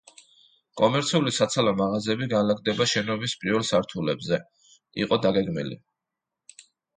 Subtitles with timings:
[0.79, 4.41] კომერციული საცალო მაღაზიები განლაგდება შენობის პირველ სართულებზე
[5.05, 5.79] იყო დაგეგმილი.